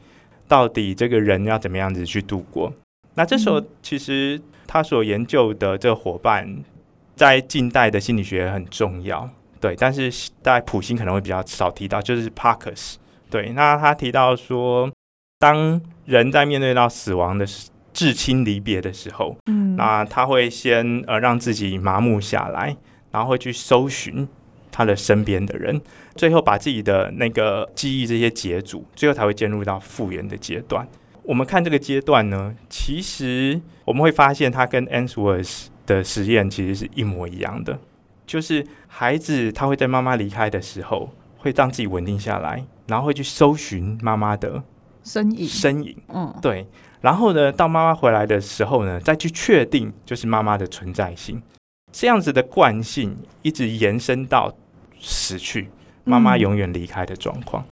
[0.48, 2.72] 到底这个人要怎么样子去度过？
[3.14, 6.56] 那这时候其实他所研究的这个伙伴，
[7.14, 9.28] 在近代的心理学很重要。
[9.60, 12.94] 对，但是在普心可能会比较少提到，就是 Parkes。
[13.28, 14.90] 对，那他提到说，
[15.38, 17.46] 当人在面对到死亡的
[17.96, 22.76] 至亲离别的时候，嗯，那他会先呃让自己麻木下来，
[23.10, 24.28] 然后会去搜寻
[24.70, 25.80] 他的身边的人，
[26.14, 30.86] 最后把自己的那个记忆这些解组，最后才会进入到复原的阶段。
[31.22, 37.78] 我们看这个阶段呢，其实我们会发现，他跟 Ainsworth 的实验其实是一模一样的。
[38.26, 44.62] 就是孩子，他会在妈妈离开的时候，会让自己稳定下来，然后会去搜寻妈妈的
[45.02, 45.46] 身影。
[45.48, 46.66] 身影，嗯，对。
[47.00, 51.40] 然后呢，到妈妈回来的时候呢，再去确定就是妈妈的存在性。
[51.92, 54.54] 这样子的惯性一直延伸到
[54.98, 55.70] 死去，
[56.04, 57.62] 妈妈永远离开的状况。
[57.62, 57.70] 嗯。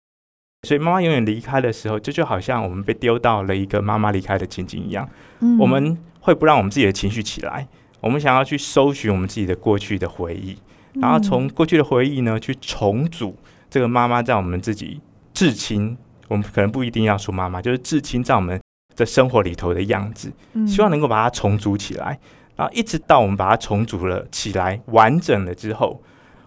[0.68, 5.08] 所以妈妈永远离开的时候，这就好像我们被丢到了一个妈妈离开的情景一样。
[5.40, 7.66] 嗯，我们会不让我们自己的情绪起来。
[8.00, 10.56] 我们想要去搜寻我们自己的过去的回忆，
[10.94, 13.36] 然后从过去的回忆呢，去重组
[13.68, 15.00] 这个妈妈在我们自己
[15.34, 15.96] 至亲，
[16.28, 18.60] 我们可能不一定要说妈妈，就是至亲在我们
[18.96, 20.32] 的生活里头的样子，
[20.66, 22.18] 希望能够把它重组起来，
[22.56, 26.02] 然后一直到我们把它重组了起来，完整了之后，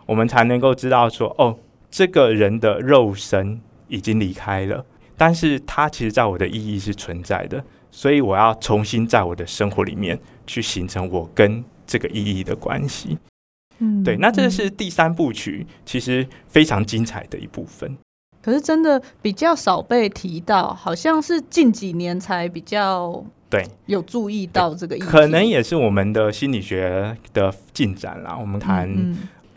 [0.06, 1.58] 我们才能够知道说，哦，
[1.90, 4.86] 这个人的肉身已经离开了，
[5.18, 7.64] 但是他其实在我的意义是存在的。
[7.92, 13.18] 所以我要重新在我的生活里面去形成我跟这个意义的关系。
[13.80, 17.98] 嗯，对，那这是第三部曲，其实非常精彩的一部分。
[18.46, 25.04] 可是真的比较少被提到，好像是近几年才比较对有注意到这个意义。
[25.04, 28.38] 可能也是我们的心理学的进展啦。
[28.40, 28.88] 我们谈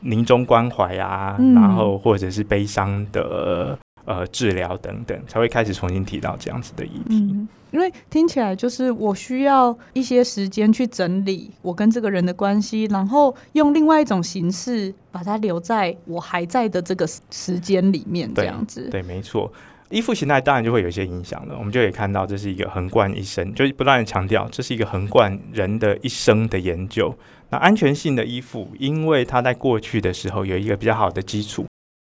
[0.00, 3.78] 临终关怀啊，嗯，然后或者是悲伤的。
[4.08, 7.04] 呃，治疗等等，才会开始重新提到这样子的议题。
[7.10, 18.88] 嗯，因为听起来就是我需要一些时间去整理我跟这个人的关系，然后用另外一种形式把它留在我还在的这个时间里面，这样子。
[18.90, 19.52] 对，对，没错。
[19.90, 21.54] 依附形态当然就会有一些影响了。
[21.58, 27.14] 我们就可以看到，这是一个横贯一生，就是不断的强调，这是一个横贯人的一生的研究。
[27.50, 31.66] 那安全性的依附，因为它在过去的时候有一个比较好的基础。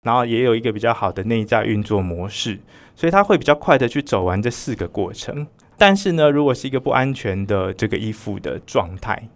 [0.04, 2.60] 然后也有一个比较好的内在运作模式，
[2.96, 5.46] 所以他会比较快的去走完这四个过程。
[5.78, 9.30] 但是呢，如果是一个不安全的这个依附的状态，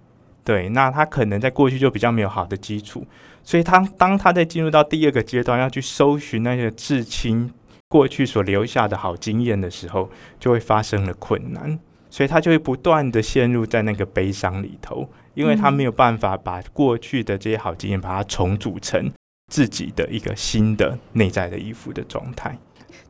[0.43, 3.05] 对，那他可能在过去就比较没有好的基础，
[3.43, 7.51] 所以他当他在进入到第二个阶段，要去搜寻那些至亲
[7.87, 19.11] 过去所留下的好经验的时候，就会发生了困难，所以他就会不断的陷入在那个悲伤里头，因为他没有办法把过去的这些好经验把它重组成。
[19.47, 22.57] 自己的一个新的内在的依附的状态，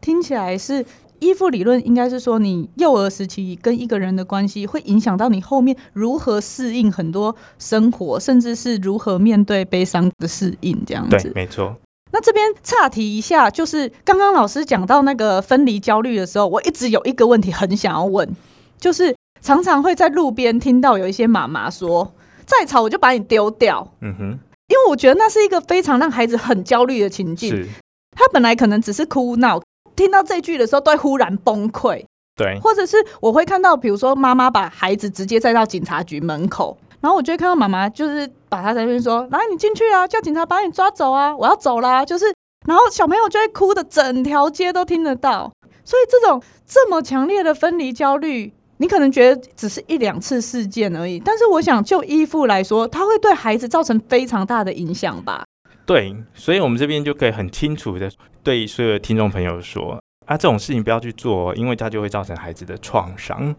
[0.02, 0.86] 听起来是
[1.20, 11.18] 依附理论，应该是说你幼儿时期跟一个人的关系，会影响到你后面如何适应很多生活，甚至是如何面对悲伤的适应这样子。
[11.18, 11.76] 对，没错。
[12.12, 18.30] 那这边岔题一下，就是刚刚老师讲到那个分离焦虑的时候，我一直有一个问题很想要问，
[18.78, 22.14] 就是常常会在路边听到有一些妈妈说
[22.46, 24.40] ：“再吵我就把你丢掉。”嗯哼。
[24.68, 27.68] 因为我觉得那是一个非常让孩子很焦虑的情境。
[28.16, 29.62] 他本来可能只是哭闹，
[29.96, 32.04] 听到这句的时候都会忽然崩溃。
[32.36, 42.34] 对，或者是我会看到，比如说妈妈把孩子直接带到警察局门口，然后我就会看到妈妈就是把他在那边说：“来，你进去啊，叫警察把你抓走啊，我要走啦。”就是，
[42.68, 45.52] 然后小朋友就会哭的，整条街都听得到。
[45.86, 55.46] 所以这种这么强烈的分离焦虑，你可能觉得只是一两次事件而已，但是我想就依附来说，它会对孩子造成非常大的影响吧？
[55.86, 58.12] 对，所以我们这边就可以很清楚的
[58.44, 60.00] 对所有的听众朋友说。
[60.26, 63.56] 啊，这种事情不要去做，因为它就会造成孩子的创伤。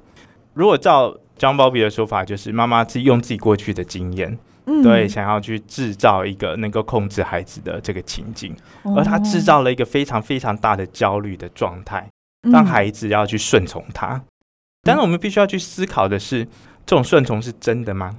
[0.52, 8.52] 如果照张宝比的说法，就是妈妈是用自己过去的经验，嗯，对，想要去制造一个能够控制孩子的这个情境，
[8.96, 12.10] 而他制造了一个非常非常大的焦虑的状态，
[12.50, 14.20] 让孩子要去顺从他。
[14.86, 16.44] 但是我们必须要去思考的是，
[16.86, 18.16] 这种顺从是真的吗？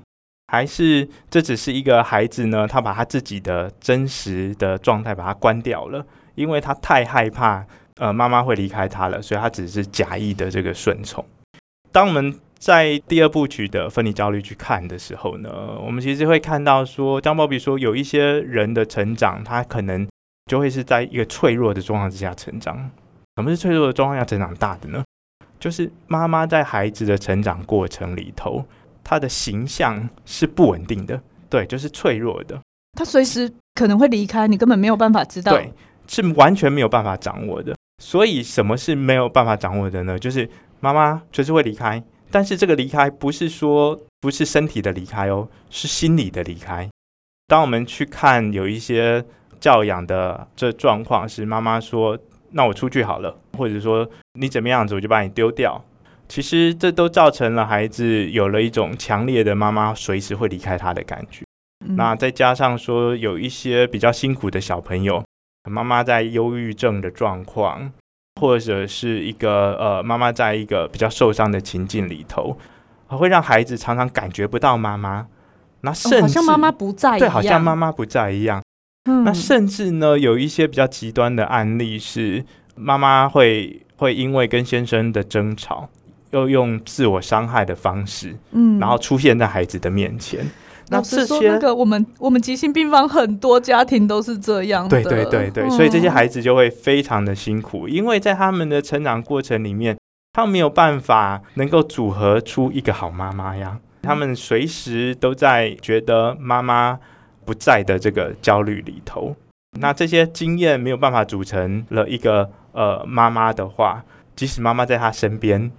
[0.51, 2.67] 还是这只是一个孩子呢？
[2.67, 7.65] 他把他自己的真实的状态把它关掉了，因为他太害怕。
[7.99, 11.25] 呃，妈妈会离开他了，所以他只是假意的这个顺从。
[11.91, 15.49] 当我们在第二部曲的分离焦虑去看的时候呢，
[15.83, 20.07] 我们其实会看到说，张宝比说，有一些人的成长，他可能
[20.45, 22.87] 就会是在一个脆弱的状况之下成长。
[23.37, 25.03] 什么是脆弱的状况下成长大的呢？
[25.59, 28.63] 就是妈妈在孩子的成长过程里头，
[29.03, 32.59] 她的形象是不稳定的，对，就是脆弱的。
[32.97, 35.71] 她随时可能会离开，你根本没有办法知道，对，
[36.07, 37.75] 是完全没有办法掌握的。
[38.01, 40.17] 所以，什么是没有办法掌握的呢？
[40.19, 46.87] 就是妈妈随时会离开，但是这个离开不是说不是身体的离开哦，是心理的离开。
[47.47, 49.23] 当我们去看有一些
[49.59, 52.17] 教养的这状况，是妈妈说
[52.51, 55.83] ：“那我出去好了”，或者说“你怎么样子，我就把你丢掉”。
[56.27, 61.45] 其实这都造成了孩子有了一种强烈的妈妈随时会离开他的感觉。
[61.85, 61.95] 嗯。
[61.95, 65.23] 那再加上说有一些比较辛苦的小朋友。
[65.69, 67.91] 妈妈在忧郁症的状况，
[68.39, 72.57] 或者是一个呃，妈妈在一个比较受伤的情境里头，
[73.07, 75.27] 会让孩子常常感觉不到妈妈，
[75.81, 78.63] 那甚至、哦、好像妈妈不在，对，好像妈妈不在一样。
[79.07, 82.43] 嗯，那甚至呢，有一些比较极端的案例是，
[82.75, 85.89] 妈妈会会因为跟先生的争吵，
[86.31, 90.45] 又用自我伤害的方式，嗯，然后出现在孩子的面前。
[90.89, 99.97] 那这些那个我们我们急性病房很多家庭都是这样的，对对对对，所以这些孩子就会非常的辛苦，因为在他们的成长过程里面，
[100.31, 106.97] 他们没有办法能够组合出一个好妈妈呀，他们随时都在觉得妈妈
[107.47, 109.33] 不在的这个焦虑里头，
[109.79, 114.03] 那这些经验没有办法组成了一个呃妈妈的话，
[114.35, 115.71] 即使妈妈在他身边，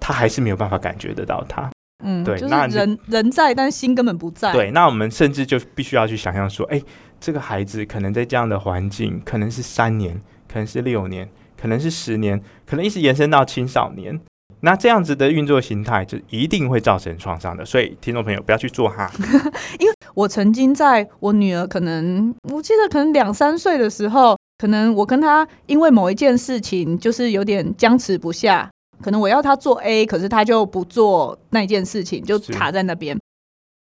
[0.00, 1.70] 他还是没有办法感觉得到他。
[2.04, 4.52] 嗯，对，就是人人在，但心根本不在。
[4.52, 6.82] 对，那我们甚至就必须要去想象说，哎，
[7.20, 14.20] 这个孩子可能在这样的环境，可能是三年，可能是六年，可能是十年，可能一直延伸到青少年。
[14.64, 17.62] 那这样子的运作形态，就一定会造成创伤的。
[17.64, 19.10] 所以，听众朋友不要去做哈。
[19.78, 28.70] 因为我曾经在我女儿可能，我记得可能两三岁的时候，可能我跟她因为某一件事情，就是有点僵持不下。
[29.02, 33.18] 可能我要她做 A，可是她就不做那件事情，就卡在那边。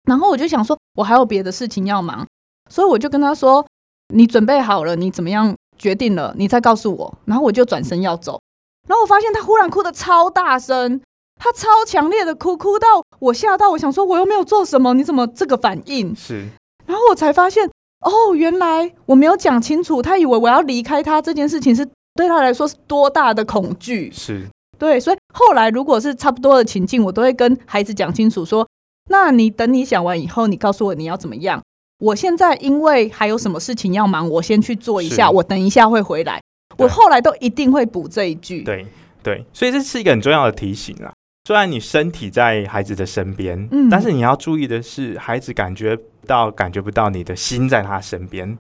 [0.03, 2.27] 然后我就想说，我还有别的事情要忙，
[2.69, 3.65] 所以我就跟她说
[4.13, 8.37] ：“你准备好了，你怎么样决定了，你再告诉我。”然后我就转身要走，
[8.87, 11.01] 然后我发现他忽然哭的超大声，
[11.39, 12.87] 他超强烈的哭，哭到
[13.19, 16.15] 我吓到，我想说我又没有做什么，你怎么这个反应？
[16.15, 16.47] 是。
[16.85, 17.69] 然后我才发现，
[18.01, 24.11] 哦，原来我没有讲清楚，他以为我要离开他这件事情是对他来说是多大的恐惧。
[24.11, 24.47] 是。
[24.77, 28.67] 对，所以后来如果是差不多的情境，我都会跟孩子讲清楚说
[29.09, 31.61] ：“那你等你想完以后，你告诉我你要怎么样。
[31.99, 36.41] 我现在因为还有什么事情要忙，我先去做一下，我等一下会回来。
[36.77, 38.63] 我后来都一定会补这一句。
[38.63, 38.85] 对
[39.21, 41.11] 对，所以这是一个很重要的提醒啊。
[41.45, 48.57] 虽然你身体在孩子的身边，嗯，但是你要注意的是，孩子感觉到感觉不到你的心在他身边。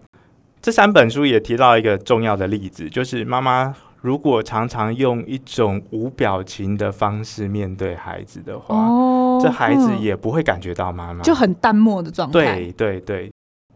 [0.61, 3.75] 这三本书也提到一个重要的例子，就是妈妈。
[4.01, 12.33] 如果常常用一种无表情的方式面对孩子的话，哦、这孩子也不会感觉到妈妈，就很淡漠的状态。
[12.33, 13.31] 对对对，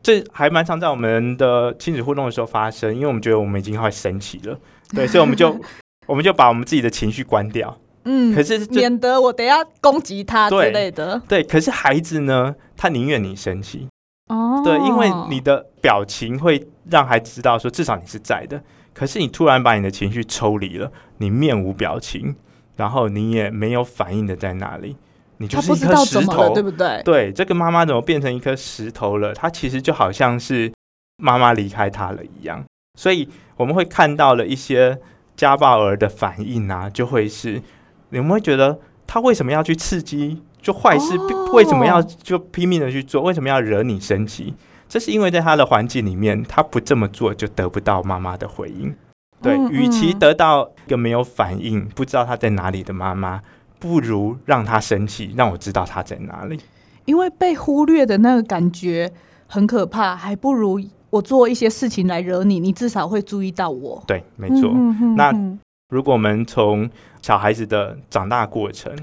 [0.07, 4.57] 这还蛮常在我们的亲子互动的时候发生，因为我们觉得我们已经快生气了，
[4.95, 5.59] 对，所以我们就
[6.05, 11.21] 我们就把我们自己的情绪关掉，嗯，可是免得我等下攻击他之类的。
[11.27, 13.89] 对，对，可是孩子呢，他宁愿你生气，
[14.29, 18.63] 哦，对，因为你的表情会让孩子知道说，至少你是在的。
[18.93, 22.33] 可是你突然把你的情绪抽离了，你面无表情，
[22.77, 24.95] 然后你也没有反应的在那里，
[25.37, 27.01] 你就是一颗石头，对不对？
[27.03, 29.33] 对，这个妈妈怎么变成一颗石头了？
[29.33, 30.71] 她其实就好像是
[31.17, 32.63] 妈妈离开她了一样。
[32.97, 34.99] 所以我们会看到了一些
[35.35, 37.61] 家暴儿的反应啊，就会是
[38.09, 40.41] 你们会觉得他为什么要去刺激？
[40.59, 43.21] 就坏事哦为什么要就拼命的去做？
[43.21, 44.53] 为什么要惹你生气？
[44.89, 48.93] 这是因为在他的环境里面，他不这么做就得不到妈妈的回应。
[49.41, 53.41] 对，嗯嗯与其得到一个没有反应、不知道他在哪里的妈妈，
[53.79, 56.59] 不如让他生气，让我知道他在哪里。
[57.05, 59.11] 因为被忽略的那个感觉
[59.47, 64.03] 很可怕，还不如我做一些事情来惹你，你至少会注意到我。
[64.05, 64.71] 对，没错。
[65.15, 65.59] 那嗯
[65.89, 66.89] 如果我们从
[67.21, 68.93] 小孩子的长大过程，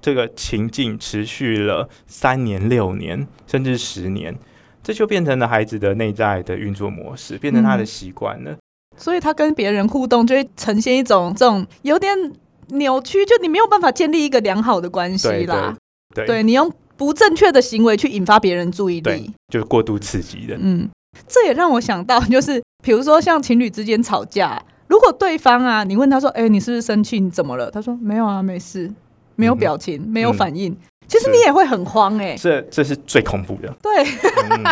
[0.00, 4.32] 这个情境持续了三年、六年，甚至十年，
[4.80, 8.56] 这就变成了孩子的内在的运作模式，变成他的习惯了。
[8.96, 12.16] 所以他跟别人互动就会呈现一种这种有点
[12.68, 15.76] 扭曲，就你没有办法建立一个良好的关系啦。
[16.14, 20.56] 对对你用不正确的行为去引发别人注意对力，，就是过度刺激的。
[20.60, 20.88] 嗯，
[21.26, 27.20] 这也让我想到，就是比如说像情侣之间吵架，如果对方啊，你问他说：“哎、你是不是生气？
[27.20, 28.90] 你怎么了？”他说：“没有啊，没事，
[29.36, 30.76] 没有表情，没有反应。
[31.06, 33.74] 其实你也会很慌哎、这这是最恐怖的。
[33.82, 34.02] 对，
[34.50, 34.64] 嗯、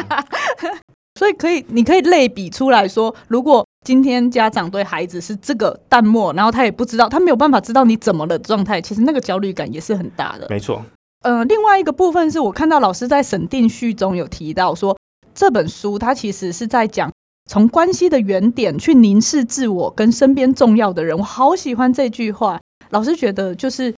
[1.19, 10.49] 所以可以，你可以类比出来说，如果今天家长对孩子是这个淡漠，然后他也不知道，他没有办法知道你怎么了状态，其实那个焦虑感也是很大的。
[10.51, 10.85] 没错。
[11.23, 14.99] 呃，另外一个部分是我看到老师在审定序中有提到说，
[15.33, 17.13] 这本书它其实是在讲
[17.49, 21.17] 从关系的原点去凝视自我跟身边重要的人。
[21.17, 22.59] 我好喜欢这句话。
[22.91, 23.95] 老师觉得就是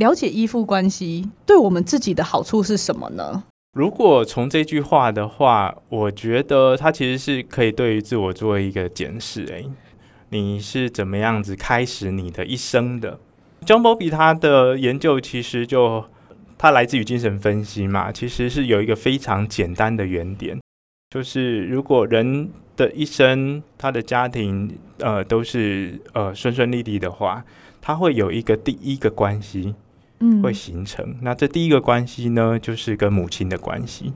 [0.00, 3.44] 了解依附关系对我们自己的好处是什么呢？
[3.78, 9.46] 如果从这句话的话，我觉得它其实是可以对于自我做一个检视。
[9.46, 9.70] 诶，
[10.30, 13.20] 你是怎么样子开始你的一生的
[13.64, 16.04] ？John b o b y 他的研究其实就。
[16.60, 20.58] 它来自于精神分析嘛，其实是有一个非常简单的原点，
[21.08, 27.44] 就是如果人的一生，他的家庭呃都是呃顺顺利利的话，
[27.80, 29.72] 他会有一个第一个关系，
[30.20, 31.16] 嗯，会形成。
[31.22, 34.12] 那这第一个关系呢，就是跟母亲的关系。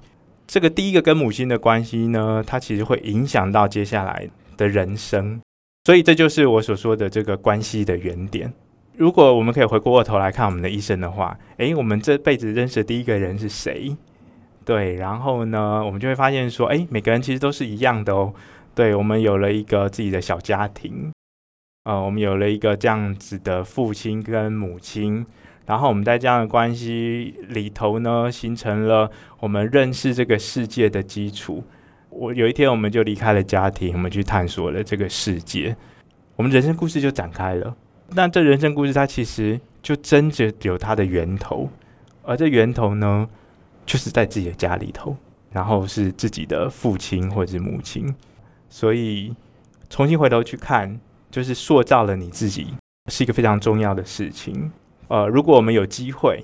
[0.46, 5.40] 这个第一个跟母亲的关系呢，它其实会影响到接下来的人生，
[5.84, 8.52] 所以这就是我所说的这个关系的原点。
[8.96, 13.96] 如果我们可以回过头来看我们的一生的话，诶，我们这辈子认识的第一个人是谁？
[14.64, 18.34] 对，然后呢，我们就会发现说，诶，每个人其实都是一样的哦。
[18.74, 21.10] 对，我们有了一个自己的小家庭，
[21.84, 25.26] 呃，我们有了一个这样子的父亲跟母亲，
[25.66, 29.10] 然后我们在这样的关系里头呢，形成了
[29.40, 31.62] 我们认识这个世界的基础。
[32.10, 35.74] 我有一天我们就离开了家庭，我们去探索了这个世界，
[36.36, 37.74] 我们人生故事就展开了。
[38.10, 41.70] 那这人生故事，它其实就真的有它的源头，
[42.22, 43.26] 而这源头呢，
[43.86, 45.16] 就是在自己的家里头，
[45.50, 48.14] 然后是自己的父亲或者是母亲，
[48.68, 49.34] 所以
[49.88, 51.00] 重新回头去看，
[51.30, 52.74] 就是塑造了你自己，
[53.10, 54.70] 是一个非常重要的事情。
[55.12, 56.42] 呃，如果我们有机会，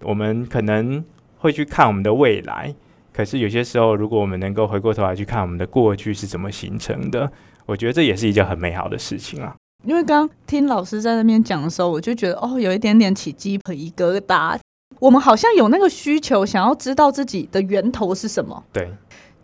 [0.00, 1.04] 我们可能
[1.38, 2.72] 会去看我们的未来，
[3.12, 7.28] 可是有些时候，如果我们能够回过头来去看我们的过去是怎么形成的，
[7.66, 9.56] 我觉得这也是一件很美好的事情啊。
[9.84, 14.56] 因为刚刚听老师在那边讲的时候，我就觉得哦，有一点点起鸡皮疙瘩。
[15.00, 18.62] 我们好像有那个需求，想要知道自己的源头是什么。
[18.72, 18.88] 对，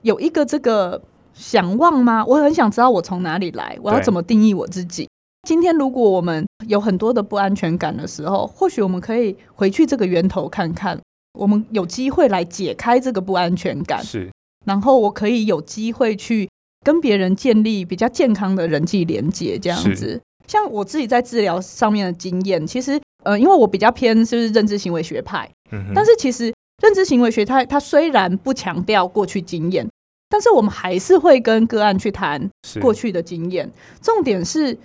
[0.02, 1.02] 有一个这个
[1.34, 2.24] 想望吗？
[2.24, 5.08] 我很想知道我从哪里来，我要怎么定义我自己。
[5.46, 10.98] 今天如果我们有很多的不安全感的时候，或许我们可以回去这个源头看看。
[11.38, 14.28] 我们有机会来解开这个不安全感，是。
[14.66, 16.48] 然后我可以有机会去
[16.84, 20.20] 跟别人建立比较健康的人际连接，这样子。
[20.48, 29.88] 像我自己在治疗上面的经验，其实呃，因为我比较偏就是认知行为学派，嗯，但是其实认知行为学它它虽然不强调过去经验，
[30.28, 33.70] 但是我们还是会跟个案去谈过去的经验。
[34.02, 34.76] 重点是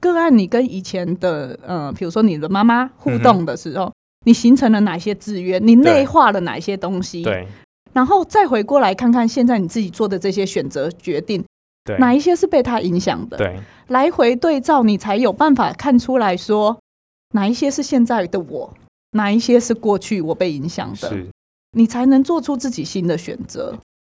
[0.00, 3.92] 个案，你跟以前的呃，比如说你的妈妈互动的时候，嗯、
[4.26, 5.58] 你形成了哪些制约？
[5.58, 7.22] 你内化了哪些东西？
[7.22, 7.46] 对，
[7.92, 11.44] 然后再回过来看看现在你自己做的这些选择决定。
[11.84, 13.36] 对，哪一些是被他影响的？
[13.36, 16.78] 对，来回对照，你才有办法看出来说
[17.34, 18.74] 哪一些是现在的我，
[19.12, 21.26] 哪一些是过去我被影响的，是，
[21.72, 23.74] 你才能做出自己新的选择。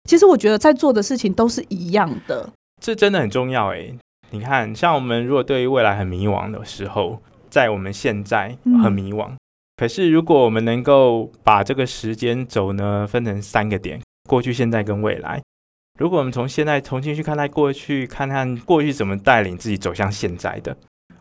[0.08, 2.50] 其实我觉得在做的事情都是一样的，
[2.82, 3.96] 这真的很重要诶。
[4.30, 9.30] 你看，像我们如果对于未来很迷惘的时候，在我们现在很迷惘，
[9.76, 15.40] 可是如果我们能够把这个时间轴呢分成三个点：过去、现在跟未来。
[16.00, 20.76] 如果我们从现在重新去看待过去，看看过去怎么带领自己走向现在的，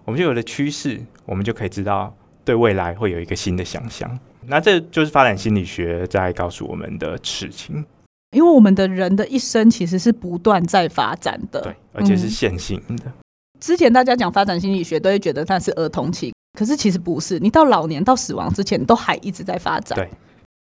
[0.06, 4.20] 我们就有了趋势，我们就可以知道对未来会有一个新的想象。
[4.47, 7.86] 那这就是发展心理学在告诉我们的事情。
[8.34, 13.05] 因为我们的人的一生其实是不断在发展的，对，而且是线性的。
[13.05, 13.13] 嗯，
[13.59, 19.95] 之前大家讲发展心理学，都会觉得它是儿童期，可是其实不是，你到老年到死亡之前都还一直在发展。
[19.95, 20.09] 对，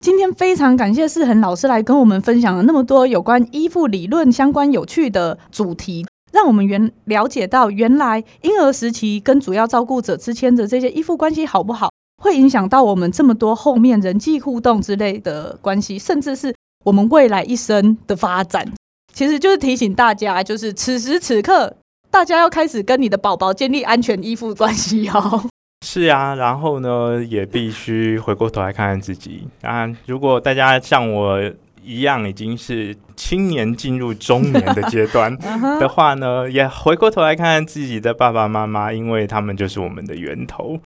[0.00, 11.90] 今天非常感谢世恒老师来跟我们分享了那么多有关依附理论相关有趣的主题，让我们原了解到原来婴儿时期跟主要照顾者之间的这些依附关系好不好，
[12.22, 16.54] 会影响到我们这么多后面人际互动之类的关系，甚至是
[16.84, 18.66] 我们未来一生的发展。
[19.12, 21.76] 其实就是提醒大家，就是此时此刻，
[22.10, 25.44] 大家要开始跟你的宝宝建立安全依附关系哦。
[25.84, 29.86] 是啊，然后呢，也必须回过头来看看自己啊。
[30.06, 31.38] 如果大家像我
[31.84, 35.36] 一样已经是青年进入中年的阶段
[35.80, 40.78] 的话呢，也回过头来看看自己的爸爸妈妈，因为他们就是我们的源头。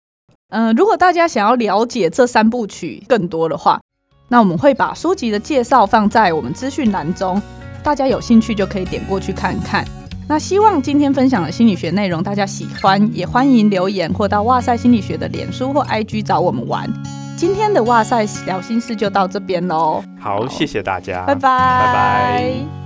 [0.50, 3.80] 嗯、呃，如果大家想要了解这三部曲更多的话，
[4.34, 7.40] 那我们会把书籍的介绍放在我们资讯栏中，
[7.84, 9.84] 大家有兴趣就可以点过去看看。
[10.26, 16.92] 那希望今天分享的心理学内容大家喜欢，也欢迎留言或到哇塞心理学的脸书或 IG 找我们玩。
[17.36, 20.02] 今天的哇塞聊心事就到这边喽。
[20.18, 22.83] 好，谢谢大家，拜拜，拜拜。